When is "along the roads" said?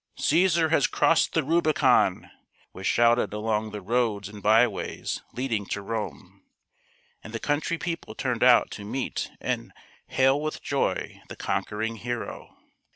3.33-4.27